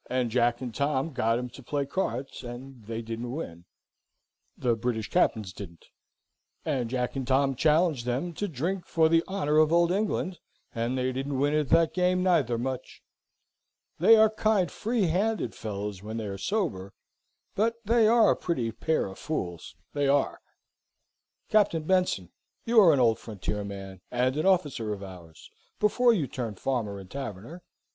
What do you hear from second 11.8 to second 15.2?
game, neither, much. They are kind, free